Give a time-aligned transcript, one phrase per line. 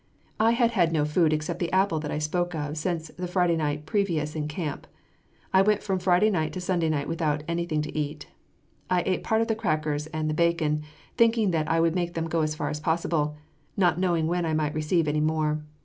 [0.39, 3.55] I had had no food except the apple that I spoke of, since the Friday
[3.55, 4.87] night previous in camp;
[5.53, 8.25] I went from Friday night to Sunday night without anything to eat.
[8.89, 10.81] I ate part of the crackers and the bacon,
[11.17, 13.37] thinking that I would make them go as far as possible,
[13.77, 15.61] not knowing when I might receive any more.